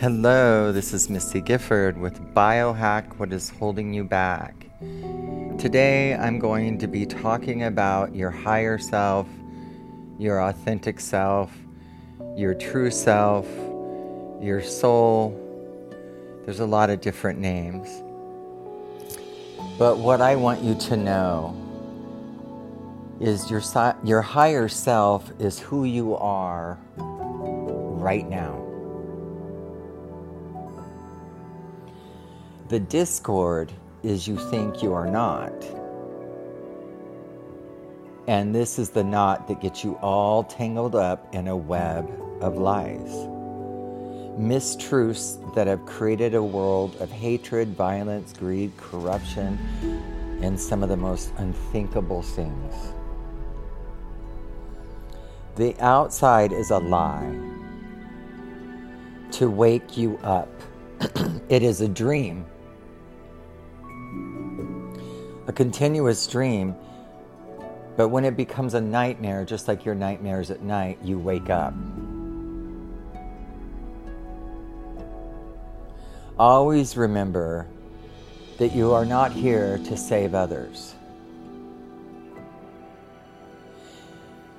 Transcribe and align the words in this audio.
Hello, 0.00 0.72
this 0.72 0.94
is 0.94 1.10
Misty 1.10 1.42
Gifford 1.42 1.98
with 1.98 2.18
Biohack 2.32 3.18
What 3.18 3.34
is 3.34 3.50
Holding 3.50 3.92
You 3.92 4.02
Back. 4.02 4.54
Today 5.58 6.14
I'm 6.14 6.38
going 6.38 6.78
to 6.78 6.86
be 6.86 7.04
talking 7.04 7.64
about 7.64 8.14
your 8.14 8.30
higher 8.30 8.78
self, 8.78 9.28
your 10.18 10.40
authentic 10.40 11.00
self, 11.00 11.52
your 12.34 12.54
true 12.54 12.90
self, 12.90 13.46
your 14.40 14.62
soul. 14.62 15.38
There's 16.46 16.60
a 16.60 16.66
lot 16.66 16.88
of 16.88 17.02
different 17.02 17.38
names. 17.38 17.86
But 19.78 19.98
what 19.98 20.22
I 20.22 20.34
want 20.34 20.62
you 20.62 20.76
to 20.76 20.96
know 20.96 21.54
is 23.20 23.50
your, 23.50 23.60
your 24.02 24.22
higher 24.22 24.66
self 24.66 25.30
is 25.38 25.58
who 25.58 25.84
you 25.84 26.16
are 26.16 26.78
right 26.96 28.26
now. 28.26 28.59
The 32.70 32.78
discord 32.78 33.72
is 34.04 34.28
you 34.28 34.36
think 34.36 34.80
you 34.80 34.92
are 34.92 35.10
not. 35.10 35.52
And 38.28 38.54
this 38.54 38.78
is 38.78 38.90
the 38.90 39.02
knot 39.02 39.48
that 39.48 39.60
gets 39.60 39.82
you 39.82 39.94
all 39.94 40.44
tangled 40.44 40.94
up 40.94 41.34
in 41.34 41.48
a 41.48 41.56
web 41.56 42.08
of 42.40 42.58
lies. 42.58 43.10
Mistruths 44.38 45.52
that 45.56 45.66
have 45.66 45.84
created 45.84 46.36
a 46.36 46.42
world 46.44 46.94
of 47.00 47.10
hatred, 47.10 47.74
violence, 47.74 48.32
greed, 48.32 48.70
corruption, 48.76 49.58
and 50.40 50.58
some 50.58 50.84
of 50.84 50.88
the 50.88 50.96
most 50.96 51.32
unthinkable 51.38 52.22
things. 52.22 52.94
The 55.56 55.74
outside 55.80 56.52
is 56.52 56.70
a 56.70 56.78
lie 56.78 57.36
to 59.32 59.50
wake 59.50 59.96
you 59.96 60.18
up. 60.18 60.48
it 61.48 61.64
is 61.64 61.80
a 61.80 61.88
dream 61.88 62.46
a 65.50 65.52
continuous 65.52 66.28
dream. 66.28 66.76
But 67.96 68.08
when 68.10 68.24
it 68.24 68.36
becomes 68.36 68.74
a 68.74 68.80
nightmare, 68.80 69.44
just 69.44 69.66
like 69.66 69.84
your 69.84 69.96
nightmares 69.96 70.52
at 70.52 70.62
night, 70.62 70.96
you 71.02 71.18
wake 71.18 71.50
up. 71.50 71.74
Always 76.38 76.96
remember 76.96 77.66
that 78.58 78.72
you 78.72 78.92
are 78.92 79.04
not 79.04 79.32
here 79.32 79.78
to 79.86 79.96
save 79.96 80.36
others. 80.36 80.94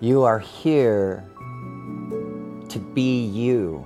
You 0.00 0.22
are 0.22 0.38
here 0.38 1.24
to 2.68 2.78
be 2.94 3.24
you 3.26 3.84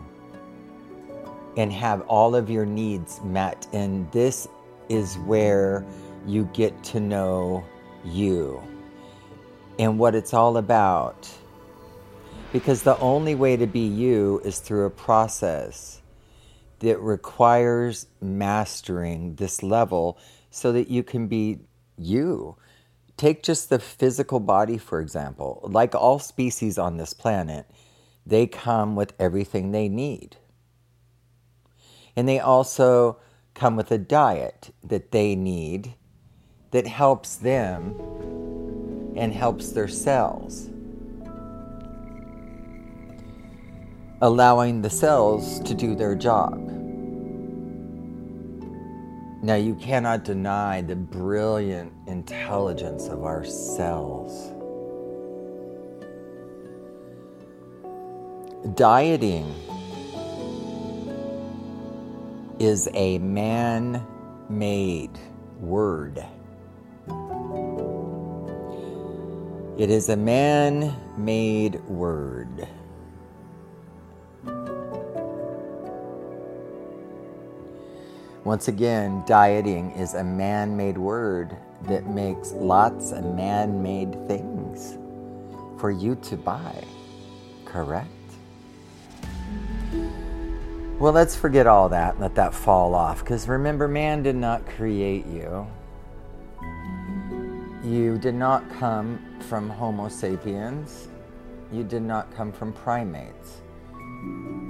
and 1.56 1.72
have 1.72 2.02
all 2.02 2.36
of 2.36 2.50
your 2.50 2.66
needs 2.66 3.22
met. 3.22 3.66
And 3.72 4.12
this 4.12 4.46
is 4.90 5.16
where 5.20 5.82
you 6.26 6.48
get 6.52 6.82
to 6.84 7.00
know 7.00 7.64
you 8.04 8.62
and 9.78 9.98
what 9.98 10.14
it's 10.14 10.34
all 10.34 10.56
about. 10.56 11.28
Because 12.52 12.82
the 12.82 12.98
only 12.98 13.34
way 13.34 13.56
to 13.56 13.66
be 13.66 13.86
you 13.86 14.40
is 14.44 14.58
through 14.58 14.86
a 14.86 14.90
process 14.90 16.02
that 16.80 16.98
requires 17.00 18.06
mastering 18.20 19.36
this 19.36 19.62
level 19.62 20.18
so 20.50 20.72
that 20.72 20.88
you 20.88 21.02
can 21.02 21.28
be 21.28 21.60
you. 21.96 22.56
Take 23.16 23.42
just 23.42 23.68
the 23.68 23.78
physical 23.78 24.40
body, 24.40 24.78
for 24.78 25.00
example. 25.00 25.60
Like 25.70 25.94
all 25.94 26.18
species 26.18 26.78
on 26.78 26.96
this 26.96 27.14
planet, 27.14 27.66
they 28.26 28.46
come 28.46 28.96
with 28.96 29.12
everything 29.18 29.70
they 29.70 29.88
need. 29.88 30.36
And 32.16 32.28
they 32.28 32.40
also 32.40 33.18
come 33.54 33.76
with 33.76 33.90
a 33.90 33.98
diet 33.98 34.74
that 34.82 35.12
they 35.12 35.36
need 35.36 35.94
that 36.70 36.86
helps 36.86 37.36
them 37.36 37.94
and 39.16 39.32
helps 39.32 39.72
their 39.72 39.88
cells. 39.88 40.68
Allowing 44.22 44.82
the 44.82 44.90
cells 44.90 45.60
to 45.60 45.74
do 45.74 45.94
their 45.94 46.14
job. 46.14 46.58
Now, 49.42 49.54
you 49.54 49.74
cannot 49.76 50.24
deny 50.24 50.82
the 50.82 50.94
brilliant 50.94 51.92
intelligence 52.06 53.08
of 53.08 53.24
our 53.24 53.42
cells. 53.44 54.52
Dieting 58.74 59.54
is 62.58 62.90
a 62.92 63.18
man 63.18 64.06
made 64.50 65.18
word. 65.58 66.22
It 69.80 69.88
is 69.88 70.10
a 70.10 70.16
man 70.16 70.94
made 71.16 71.80
word. 71.88 72.68
Once 78.44 78.68
again, 78.68 79.24
dieting 79.26 79.92
is 79.92 80.12
a 80.12 80.22
man 80.22 80.76
made 80.76 80.98
word 80.98 81.56
that 81.84 82.06
makes 82.08 82.52
lots 82.52 83.12
of 83.12 83.24
man 83.34 83.82
made 83.82 84.12
things 84.28 84.98
for 85.78 85.90
you 85.90 86.14
to 86.24 86.36
buy. 86.36 86.84
Correct? 87.64 88.06
Well, 90.98 91.14
let's 91.14 91.34
forget 91.34 91.66
all 91.66 91.88
that, 91.88 92.12
and 92.12 92.20
let 92.20 92.34
that 92.34 92.52
fall 92.52 92.94
off, 92.94 93.20
because 93.20 93.48
remember, 93.48 93.88
man 93.88 94.22
did 94.22 94.36
not 94.36 94.66
create 94.66 95.24
you. 95.24 95.66
You 97.82 98.18
did 98.18 98.34
not 98.34 98.68
come 98.72 99.24
from 99.50 99.68
Homo 99.68 100.08
sapiens. 100.08 101.08
You 101.72 101.82
did 101.82 102.02
not 102.02 102.32
come 102.36 102.52
from 102.52 102.72
primates. 102.72 103.62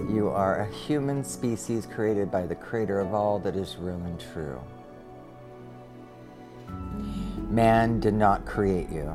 You 0.09 0.31
are 0.35 0.61
a 0.61 0.73
human 0.73 1.23
species 1.23 1.85
created 1.85 2.31
by 2.31 2.47
the 2.47 2.55
creator 2.55 2.99
of 2.99 3.13
all 3.13 3.39
that 3.41 3.57
is 3.57 3.77
real 3.79 3.97
and 3.97 4.19
true. 4.19 4.59
Man 7.51 8.01
did 8.01 8.15
not 8.15 8.47
create 8.47 8.89
you. 8.89 9.15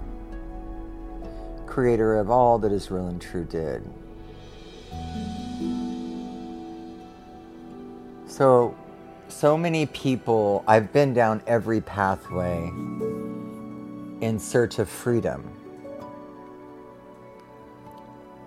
Creator 1.66 2.18
of 2.18 2.30
all 2.30 2.60
that 2.60 2.72
is 2.72 2.92
real 2.92 3.08
and 3.08 3.20
true 3.20 3.46
did. 3.46 3.90
So, 8.28 8.78
so 9.30 9.58
many 9.58 9.88
people, 9.88 10.64
I've 10.68 10.94
been 10.94 11.16
down 11.16 11.42
every 11.48 11.82
pathway 11.82 12.72
in 14.22 14.38
search 14.38 14.78
of 14.78 14.88
freedom. 14.88 15.55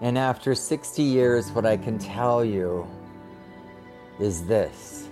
And 0.00 0.16
after 0.16 0.54
60 0.54 1.02
years, 1.02 1.50
what 1.50 1.66
I 1.66 1.76
can 1.76 1.98
tell 1.98 2.44
you 2.44 2.86
is 4.20 4.46
this 4.46 5.08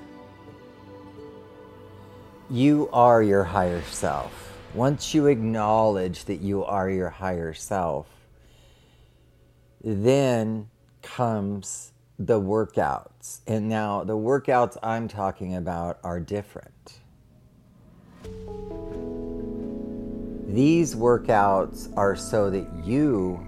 you 2.49 2.89
are 2.93 3.23
your 3.23 3.43
higher 3.43 3.83
self. 3.83 4.57
Once 4.73 5.15
you 5.15 5.27
acknowledge 5.27 6.27
that 6.27 6.41
you 6.41 6.65
are 6.65 6.89
your 6.89 7.11
higher 7.11 7.53
self, 7.53 8.07
then 9.83 10.69
comes 11.03 11.93
the 12.19 12.41
workouts. 12.41 13.41
And 13.47 13.69
now 13.69 14.05
the 14.05 14.17
workouts 14.17 14.77
I'm 14.83 15.09
talking 15.09 15.57
about 15.57 15.99
are 16.05 16.21
different. 16.21 17.01
These 20.47 20.95
workouts 20.95 21.93
are 21.97 22.15
so 22.15 22.51
that 22.51 22.85
you 22.85 23.45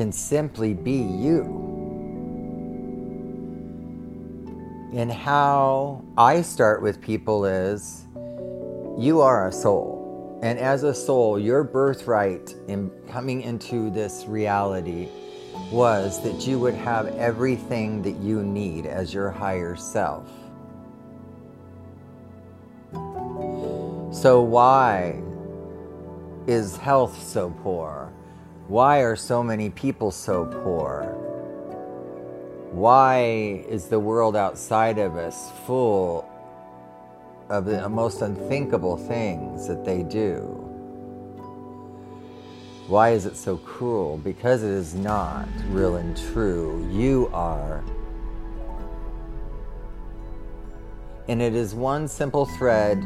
can 0.00 0.10
simply 0.10 0.72
be 0.72 0.96
you. 0.96 1.42
And 4.94 5.12
how 5.12 6.02
I 6.16 6.40
start 6.40 6.80
with 6.80 7.02
people 7.02 7.44
is 7.44 8.06
you 8.98 9.20
are 9.20 9.48
a 9.48 9.52
soul. 9.52 10.40
And 10.42 10.58
as 10.58 10.84
a 10.84 10.94
soul, 10.94 11.38
your 11.38 11.62
birthright 11.62 12.54
in 12.66 12.90
coming 13.10 13.42
into 13.42 13.90
this 13.90 14.24
reality 14.26 15.10
was 15.70 16.22
that 16.22 16.46
you 16.46 16.58
would 16.58 16.76
have 16.76 17.08
everything 17.18 18.00
that 18.00 18.16
you 18.16 18.42
need 18.42 18.86
as 18.86 19.12
your 19.12 19.30
higher 19.30 19.76
self. 19.76 20.26
So, 24.14 24.40
why 24.40 25.20
is 26.46 26.78
health 26.78 27.22
so 27.22 27.50
poor? 27.62 28.10
Why 28.70 29.00
are 29.00 29.16
so 29.16 29.42
many 29.42 29.68
people 29.68 30.12
so 30.12 30.46
poor? 30.46 31.02
Why 32.70 33.64
is 33.68 33.88
the 33.88 33.98
world 33.98 34.36
outside 34.36 34.96
of 34.98 35.16
us 35.16 35.50
full 35.66 36.24
of 37.48 37.64
the 37.64 37.88
most 37.88 38.22
unthinkable 38.22 38.96
things 38.96 39.66
that 39.66 39.84
they 39.84 40.04
do? 40.04 40.42
Why 42.86 43.10
is 43.10 43.26
it 43.26 43.36
so 43.36 43.56
cruel? 43.56 44.18
Because 44.18 44.62
it 44.62 44.70
is 44.70 44.94
not 44.94 45.48
real 45.70 45.96
and 45.96 46.16
true. 46.32 46.88
You 46.92 47.28
are 47.32 47.82
And 51.26 51.42
it 51.42 51.56
is 51.56 51.74
one 51.74 52.06
simple 52.06 52.46
thread 52.46 53.02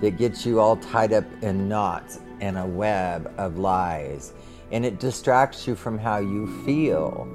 that 0.00 0.16
gets 0.16 0.46
you 0.46 0.60
all 0.60 0.76
tied 0.76 1.12
up 1.12 1.24
in 1.42 1.68
knots 1.68 2.20
and 2.40 2.56
a 2.56 2.66
web 2.66 3.32
of 3.38 3.58
lies. 3.58 4.32
And 4.74 4.84
it 4.84 4.98
distracts 4.98 5.68
you 5.68 5.76
from 5.76 5.98
how 5.98 6.18
you 6.18 6.48
feel. 6.64 7.28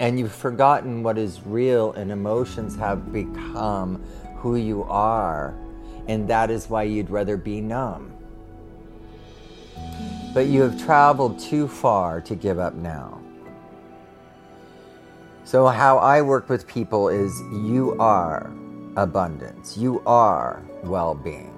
And 0.00 0.18
you've 0.18 0.34
forgotten 0.34 1.04
what 1.04 1.16
is 1.16 1.40
real, 1.46 1.92
and 1.92 2.10
emotions 2.10 2.74
have 2.74 3.12
become 3.12 4.04
who 4.38 4.56
you 4.56 4.82
are. 4.82 5.54
And 6.08 6.26
that 6.26 6.50
is 6.50 6.68
why 6.68 6.82
you'd 6.82 7.10
rather 7.10 7.36
be 7.36 7.60
numb. 7.60 8.12
But 10.34 10.46
you 10.46 10.62
have 10.62 10.84
traveled 10.84 11.38
too 11.38 11.68
far 11.68 12.20
to 12.22 12.34
give 12.34 12.58
up 12.58 12.74
now. 12.74 13.20
So, 15.44 15.68
how 15.68 15.98
I 15.98 16.22
work 16.22 16.48
with 16.48 16.66
people 16.66 17.08
is 17.08 17.40
you 17.52 17.94
are 18.00 18.50
abundance, 18.96 19.76
you 19.76 20.02
are 20.06 20.60
well 20.82 21.14
being. 21.14 21.53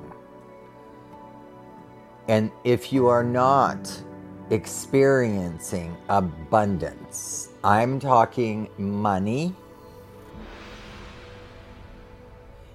And 2.29 2.51
if 2.65 2.93
you 2.93 3.07
are 3.07 3.23
not 3.23 4.03
experiencing 4.51 5.97
abundance, 6.09 7.51
I'm 7.63 8.01
talking 8.01 8.69
money. 8.79 9.55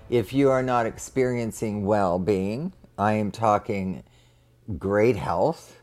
If 0.09 0.31
you 0.33 0.50
are 0.50 0.63
not 0.63 0.86
experiencing 0.86 1.86
well 1.86 2.18
being, 2.18 2.74
I 2.98 3.13
am 3.13 3.31
talking 3.31 4.03
great 4.77 5.15
health, 5.18 5.81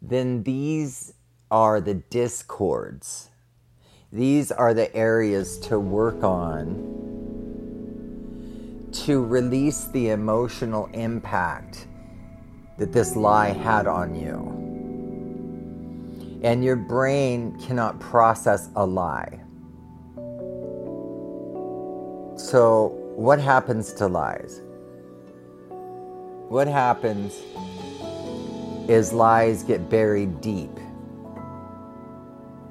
then 0.00 0.42
these 0.42 1.12
are 1.50 1.80
the 1.80 1.94
discords. 1.94 3.30
These 4.12 4.50
are 4.50 4.72
the 4.72 4.94
areas 4.94 5.58
to 5.60 5.78
work 5.78 6.22
on 6.22 6.94
to 9.04 9.22
release 9.22 9.84
the 9.88 10.08
emotional 10.08 10.86
impact 10.94 11.86
that 12.78 12.92
this 12.92 13.16
lie 13.16 13.48
had 13.48 13.86
on 13.86 14.14
you. 14.14 14.52
And 16.42 16.62
your 16.62 16.76
brain 16.76 17.58
cannot 17.60 17.98
process 17.98 18.68
a 18.76 18.84
lie. 18.84 19.40
So, 22.36 22.88
what 23.16 23.40
happens 23.40 23.92
to 23.94 24.06
lies? 24.06 24.60
What 26.48 26.68
happens 26.68 27.40
is 28.88 29.12
lies 29.12 29.62
get 29.62 29.88
buried 29.88 30.40
deep 30.40 30.70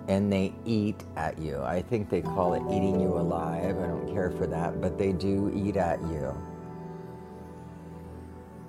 and 0.07 0.31
they 0.31 0.53
eat 0.65 1.03
at 1.15 1.37
you. 1.39 1.61
I 1.61 1.81
think 1.81 2.09
they 2.09 2.21
call 2.21 2.53
it 2.53 2.61
eating 2.69 2.99
you 2.99 3.17
alive. 3.17 3.77
I 3.77 3.87
don't 3.87 4.13
care 4.13 4.29
for 4.31 4.45
that, 4.47 4.79
but 4.79 4.97
they 4.97 5.11
do 5.11 5.51
eat 5.55 5.77
at 5.77 5.99
you. 6.03 6.33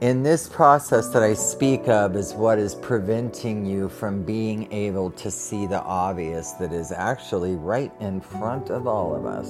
In 0.03 0.23
this 0.23 0.47
process 0.47 1.09
that 1.09 1.23
I 1.23 1.33
speak 1.33 1.89
of 1.89 2.17
is 2.17 2.35
what 2.35 2.59
is 2.59 2.75
preventing 2.75 3.65
you 3.65 3.89
from 3.89 4.25
being 4.25 4.71
able 4.71 5.11
to 5.13 5.31
see 5.31 5.67
the 5.67 5.81
obvious 5.81 6.53
that 6.53 6.71
is 6.71 6.93
actually 6.93 7.57
right 7.57 7.91
in 8.01 8.21
front 8.21 8.69
of 8.69 8.87
all 8.87 9.17
of 9.17 9.25
us. 9.25 9.49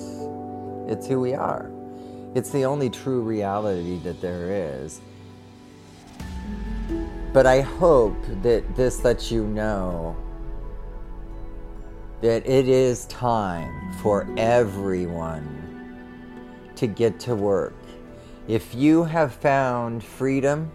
It's 0.88 1.08
who 1.08 1.19
we 1.20 1.34
are. 1.34 1.69
It's 2.37 2.50
the 2.50 2.64
only 2.64 2.88
true 2.88 3.22
reality 3.22 3.98
that 4.04 4.20
there 4.20 4.52
is. 4.52 5.00
But 7.32 7.46
I 7.46 7.62
hope 7.62 8.16
that 8.42 8.76
this 8.76 9.02
lets 9.02 9.32
you 9.32 9.49
know 9.49 10.16
that 12.20 12.46
it 12.46 12.69
is 12.69 13.06
time 13.06 13.92
for 13.94 14.28
everyone 14.37 15.42
to 16.76 16.87
get 16.87 17.19
to 17.20 17.34
work. 17.34 17.75
If 18.48 18.76
you 18.76 19.02
have 19.02 19.34
found 19.34 20.04
freedom, 20.04 20.70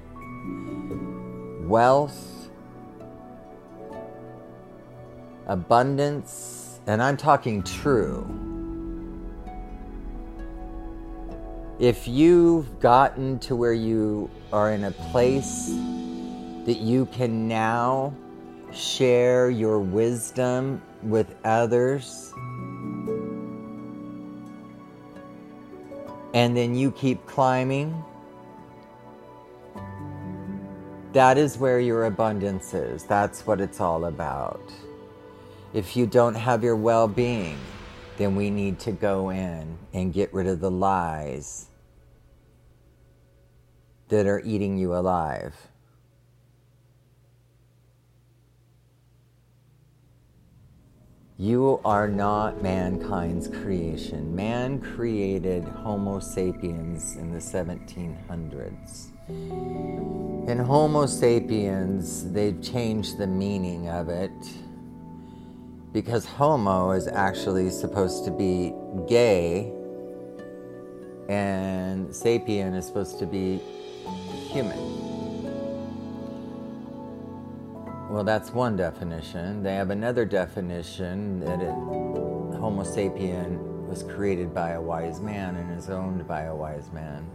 wealth, 1.70 2.50
abundance, 5.48 6.82
and 6.86 7.02
I'm 7.02 7.16
talking 7.16 7.64
true. 7.64 8.28
If 11.80 12.10
you've 12.10 12.82
gotten 12.82 13.40
to 13.40 13.56
where 13.56 13.74
you 13.74 14.30
are 14.52 14.74
in 14.74 14.84
a 14.84 14.92
place 14.92 15.68
that 16.66 16.78
you 16.78 17.06
can 17.06 17.48
now 17.48 18.14
share 18.74 19.50
your 19.50 19.80
wisdom 19.80 20.82
with 21.04 21.34
others. 21.46 22.34
And 26.34 26.56
then 26.56 26.76
you 26.76 26.92
keep 26.92 27.26
climbing. 27.26 28.04
That 31.14 31.38
is 31.38 31.58
where 31.58 31.80
your 31.80 32.06
abundance 32.06 32.74
is. 32.74 33.04
That's 33.04 33.46
what 33.46 33.60
it's 33.60 33.82
all 33.82 34.06
about. 34.06 34.62
If 35.74 35.98
you 35.98 36.06
don't 36.06 36.36
have 36.36 36.64
your 36.64 36.76
well 36.76 37.08
being, 37.08 37.58
then 38.18 38.36
we 38.36 38.50
need 38.50 38.80
to 38.80 38.92
go 38.92 39.30
in 39.30 39.78
and 39.94 40.14
get 40.14 40.34
rid 40.34 40.48
of 40.48 40.60
the 40.60 40.72
lies 40.72 41.68
that 44.10 44.26
are 44.26 44.42
eating 44.42 44.78
you 44.78 44.96
alive. 44.96 45.71
You 51.42 51.82
are 51.84 52.08
not 52.08 52.62
mankind's 52.62 53.48
creation. 53.48 54.36
Man 54.36 54.80
created 54.80 55.64
Homo 55.64 56.20
sapiens 56.20 57.16
in 57.16 57.32
the 57.32 57.40
1700s. 57.40 59.08
In 60.48 60.60
Homo 60.60 61.08
sapiens, 61.08 62.32
they've 62.32 62.62
changed 62.62 63.18
the 63.18 63.26
meaning 63.26 63.90
of 63.90 64.08
it 64.08 64.30
because 65.92 66.26
Homo 66.26 66.92
is 66.92 67.08
actually 67.08 67.72
supposed 67.72 68.24
to 68.26 68.30
be 68.30 68.76
gay 69.08 69.74
and 71.28 72.10
sapien 72.10 72.76
is 72.76 72.86
supposed 72.86 73.18
to 73.18 73.26
be 73.26 73.60
human. 74.52 75.01
Well, 78.12 78.26
that's 78.26 78.52
one 78.52 78.76
definition. 78.76 79.64
They 79.64 79.76
have 79.76 79.90
another 79.90 80.26
definition 80.26 81.40
that 81.40 81.62
it, 81.62 81.72
Homo 81.72 82.84
sapien 82.84 83.88
was 83.88 84.04
created 84.04 84.54
by 84.54 84.72
a 84.72 84.82
wise 84.82 85.22
man 85.22 85.56
and 85.56 85.80
is 85.80 85.90
owned 85.90 86.28
by 86.28 86.42
a 86.42 86.54
wise 86.54 86.92
man. 86.92 87.26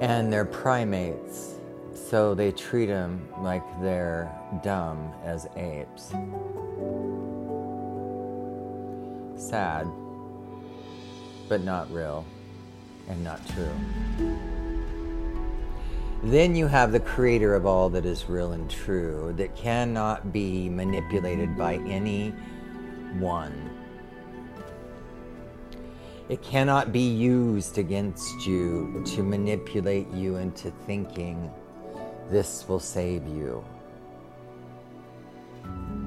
And 0.00 0.32
they're 0.32 0.46
primates, 0.46 1.56
so 1.92 2.34
they 2.34 2.52
treat 2.52 2.86
them 2.86 3.28
like 3.40 3.62
they're 3.82 4.34
dumb 4.64 5.12
as 5.22 5.46
apes. 5.56 6.14
Sad, 9.36 9.86
but 11.50 11.62
not 11.62 11.92
real 11.92 12.24
and 13.10 13.22
not 13.22 13.46
true. 13.48 13.76
Then 16.22 16.54
you 16.54 16.66
have 16.66 16.92
the 16.92 17.00
creator 17.00 17.54
of 17.54 17.64
all 17.64 17.88
that 17.90 18.04
is 18.04 18.28
real 18.28 18.52
and 18.52 18.70
true, 18.70 19.32
that 19.38 19.56
cannot 19.56 20.32
be 20.32 20.68
manipulated 20.68 21.56
by 21.56 21.76
any 21.86 22.34
one. 23.18 23.70
It 26.28 26.42
cannot 26.42 26.92
be 26.92 27.08
used 27.08 27.78
against 27.78 28.46
you 28.46 29.02
to 29.06 29.22
manipulate 29.22 30.08
you 30.10 30.36
into 30.36 30.70
thinking 30.86 31.50
this 32.28 32.68
will 32.68 32.80
save 32.80 33.26
you. 33.26 33.64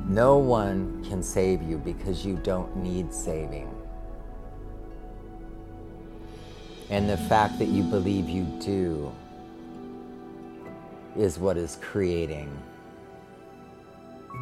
No 0.07 0.37
one 0.37 1.03
can 1.03 1.23
save 1.23 1.63
you 1.63 1.77
because 1.77 2.23
you 2.23 2.35
don't 2.43 2.75
need 2.77 3.11
saving. 3.11 3.73
And 6.89 7.09
the 7.09 7.17
fact 7.17 7.57
that 7.57 7.69
you 7.69 7.81
believe 7.83 8.29
you 8.29 8.43
do 8.61 9.11
is 11.17 11.39
what 11.39 11.57
is 11.57 11.77
creating 11.81 12.51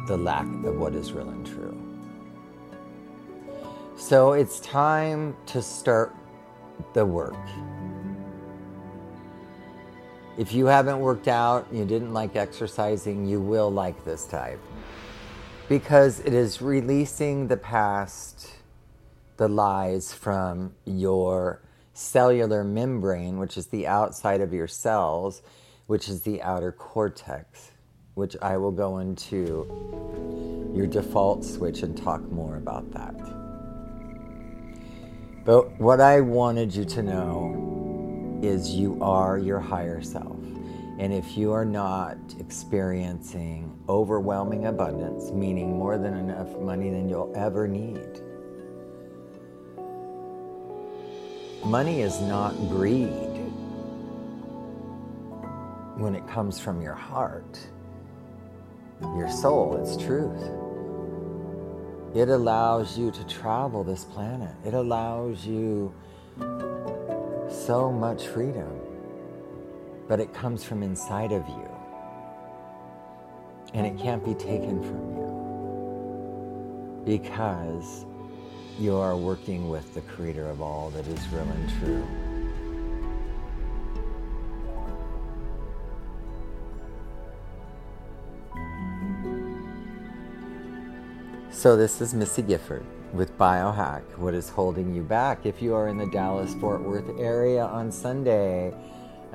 the 0.06 0.16
lack 0.16 0.46
of 0.64 0.78
what 0.78 0.94
is 0.94 1.12
real 1.12 1.28
and 1.28 1.46
true. 1.46 1.78
So 3.96 4.32
it's 4.32 4.58
time 4.60 5.36
to 5.46 5.62
start 5.62 6.14
the 6.94 7.06
work. 7.06 7.36
If 10.38 10.52
you 10.52 10.66
haven't 10.66 10.98
worked 10.98 11.28
out, 11.28 11.66
you 11.70 11.84
didn't 11.84 12.12
like 12.12 12.36
exercising, 12.36 13.26
you 13.26 13.40
will 13.40 13.70
like 13.70 14.04
this 14.04 14.24
type. 14.26 14.58
Because 15.68 16.20
it 16.20 16.32
is 16.32 16.62
releasing 16.62 17.48
the 17.48 17.56
past, 17.56 18.54
the 19.36 19.48
lies 19.48 20.12
from 20.12 20.74
your 20.84 21.60
cellular 21.92 22.64
membrane, 22.64 23.38
which 23.38 23.56
is 23.56 23.66
the 23.66 23.86
outside 23.86 24.40
of 24.40 24.52
your 24.52 24.66
cells, 24.66 25.42
which 25.86 26.08
is 26.08 26.22
the 26.22 26.40
outer 26.42 26.72
cortex, 26.72 27.72
which 28.14 28.36
I 28.40 28.56
will 28.56 28.72
go 28.72 28.98
into 28.98 29.66
your 30.74 30.86
default 30.86 31.44
switch 31.44 31.82
and 31.82 31.96
talk 31.96 32.22
more 32.30 32.56
about 32.56 32.90
that. 32.92 33.14
But 35.44 35.80
what 35.80 36.00
I 36.00 36.20
wanted 36.20 36.74
you 36.74 36.84
to 36.84 37.02
know 37.02 38.40
is 38.42 38.70
you 38.70 38.98
are 39.02 39.38
your 39.38 39.60
higher 39.60 40.02
self. 40.02 40.38
And 40.98 41.12
if 41.12 41.36
you 41.36 41.52
are 41.52 41.64
not 41.64 42.16
experiencing 42.38 43.76
overwhelming 43.88 44.66
abundance, 44.66 45.32
meaning 45.32 45.76
more 45.76 45.98
than 45.98 46.14
enough 46.14 46.48
money 46.60 46.90
than 46.90 47.08
you'll 47.08 47.32
ever 47.34 47.66
need, 47.66 48.20
money 51.64 52.02
is 52.02 52.20
not 52.20 52.52
greed 52.68 53.31
when 56.02 56.14
it 56.16 56.26
comes 56.26 56.58
from 56.58 56.82
your 56.82 56.94
heart, 56.94 57.58
your 59.16 59.30
soul, 59.30 59.76
it's 59.80 59.96
truth. 59.96 60.42
It 62.14 62.28
allows 62.28 62.98
you 62.98 63.10
to 63.12 63.24
travel 63.26 63.84
this 63.84 64.04
planet. 64.04 64.54
It 64.66 64.74
allows 64.74 65.46
you 65.46 65.94
so 67.48 67.90
much 67.90 68.26
freedom. 68.26 68.80
But 70.08 70.20
it 70.20 70.34
comes 70.34 70.64
from 70.64 70.82
inside 70.82 71.32
of 71.32 71.48
you. 71.48 71.70
And 73.72 73.86
it 73.86 73.96
can't 73.96 74.24
be 74.24 74.34
taken 74.34 74.82
from 74.82 75.16
you. 75.16 75.28
Because 77.06 78.04
you 78.78 78.96
are 78.96 79.16
working 79.16 79.70
with 79.70 79.94
the 79.94 80.02
creator 80.02 80.48
of 80.48 80.60
all 80.60 80.90
that 80.90 81.06
is 81.06 81.28
real 81.28 81.42
and 81.48 81.70
true. 81.80 82.06
So, 91.62 91.76
this 91.76 92.00
is 92.00 92.12
Missy 92.12 92.42
Gifford 92.42 92.84
with 93.12 93.38
Biohack. 93.38 94.02
What 94.18 94.34
is 94.34 94.48
holding 94.48 94.92
you 94.92 95.04
back? 95.04 95.46
If 95.46 95.62
you 95.62 95.76
are 95.76 95.86
in 95.86 95.96
the 95.96 96.06
Dallas 96.06 96.54
Fort 96.54 96.82
Worth 96.82 97.08
area 97.20 97.64
on 97.64 97.92
Sunday, 97.92 98.74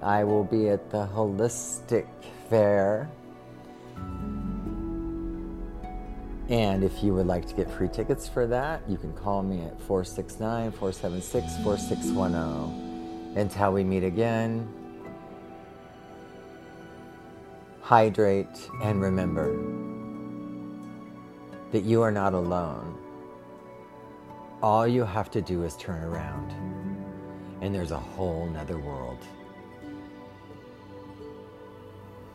I 0.01 0.25
will 0.25 0.43
be 0.43 0.67
at 0.67 0.89
the 0.89 1.07
Holistic 1.07 2.05
Fair. 2.50 3.10
And 6.50 6.84
if 6.84 7.01
you 7.01 7.13
would 7.13 7.27
like 7.27 7.48
to 7.48 7.53
get 7.53 7.72
free 7.72 7.88
tickets 7.88 8.27
for 8.27 8.46
that, 8.46 8.81
you 8.89 8.98
can 8.98 9.13
call 9.13 9.41
me 9.41 9.62
at 9.62 9.79
469 9.84 10.74
476 10.74 11.63
4610. 11.63 13.38
Until 13.38 13.72
we 13.72 13.86
meet 13.86 14.03
again, 14.03 14.67
hydrate 17.79 18.69
and 18.84 19.00
remember 19.00 19.87
that 21.72 21.84
you 21.84 22.02
are 22.02 22.12
not 22.12 22.34
alone. 22.34 22.98
All 24.62 24.88
you 24.88 25.04
have 25.04 25.30
to 25.32 25.42
do 25.42 25.64
is 25.64 25.76
turn 25.76 26.04
around, 26.04 26.52
and 27.62 27.74
there's 27.74 27.92
a 27.92 28.00
whole 28.00 28.48
nother 28.48 28.78
world. 28.80 29.20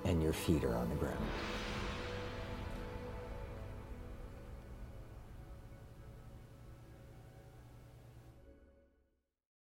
And 0.04 0.22
your 0.22 0.32
feet 0.32 0.64
are 0.64 0.74
on 0.74 0.88
the 0.88 0.96
ground. 0.96 1.16